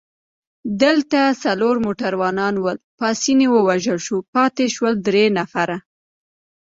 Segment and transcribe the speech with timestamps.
[0.83, 5.77] دلته څلور موټروانان ول، پاسیني ووژل شو، پاتې شول درې نفره.